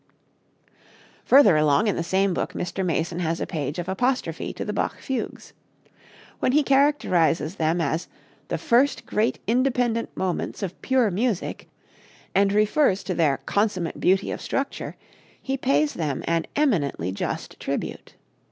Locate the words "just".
17.11-17.59